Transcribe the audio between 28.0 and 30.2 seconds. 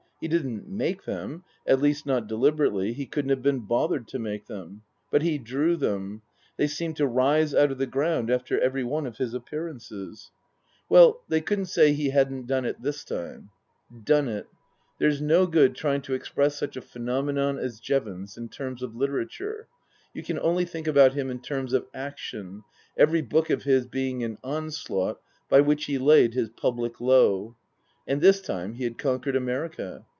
And this time he had conquered America.